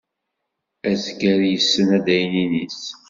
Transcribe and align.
Azger 0.89 1.39
yessen 1.51 1.87
adaynin-is. 1.97 2.81